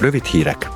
[0.00, 0.68] Rövid hírek.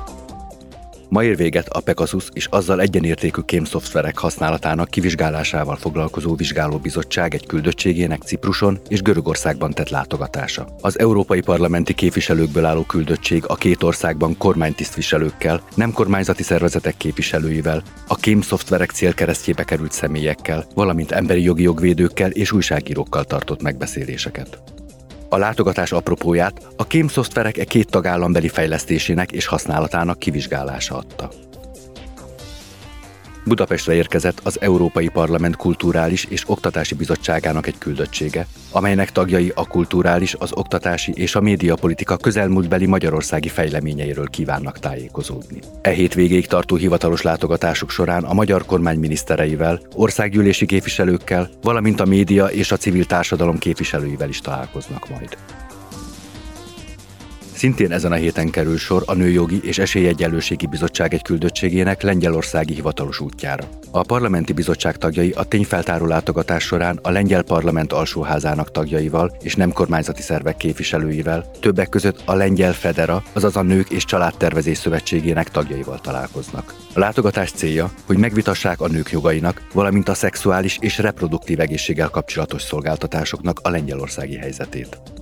[1.09, 8.21] Ma ér véget a Pegasus és azzal egyenértékű kémszoftverek használatának kivizsgálásával foglalkozó vizsgálóbizottság egy küldöttségének
[8.21, 10.67] Cipruson és Görögországban tett látogatása.
[10.81, 18.15] Az európai parlamenti képviselőkből álló küldöttség a két országban kormánytisztviselőkkel, nem kormányzati szervezetek képviselőivel, a
[18.15, 24.82] kémszoftverek célkeresztjébe került személyekkel, valamint emberi jogi jogvédőkkel és újságírókkal tartott megbeszéléseket.
[25.33, 31.29] A látogatás apropóját a kém szoftverek e két tagállambeli fejlesztésének és használatának kivizsgálása adta.
[33.45, 40.33] Budapestre érkezett az Európai Parlament Kulturális és Oktatási Bizottságának egy küldöttsége, amelynek tagjai a kulturális,
[40.33, 45.59] az oktatási és a médiapolitika közelmúltbeli magyarországi fejleményeiről kívánnak tájékozódni.
[45.81, 52.45] E hét tartó hivatalos látogatásuk során a magyar kormány minisztereivel, országgyűlési képviselőkkel, valamint a média
[52.45, 55.37] és a civil társadalom képviselőivel is találkoznak majd.
[57.63, 63.19] Szintén ezen a héten kerül sor a Nőjogi és Esélyegyenlőségi Bizottság egy küldöttségének lengyelországi hivatalos
[63.19, 63.67] útjára.
[63.91, 69.71] A parlamenti bizottság tagjai a tényfeltáró látogatás során a lengyel parlament alsóházának tagjaival és nem
[69.71, 75.99] kormányzati szervek képviselőivel, többek között a lengyel Federa, azaz a Nők és Családtervezés Szövetségének tagjaival
[75.99, 76.75] találkoznak.
[76.93, 82.61] A látogatás célja, hogy megvitassák a nők jogainak, valamint a szexuális és reproduktív egészséggel kapcsolatos
[82.61, 85.12] szolgáltatásoknak a lengyelországi helyzetét.